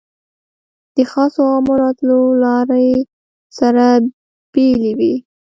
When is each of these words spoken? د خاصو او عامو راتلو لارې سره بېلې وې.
د 0.95 0.97
خاصو 1.11 1.39
او 1.45 1.49
عامو 1.55 1.73
راتلو 1.83 2.19
لارې 2.43 2.87
سره 3.57 3.85
بېلې 4.53 4.91
وې. 4.99 5.13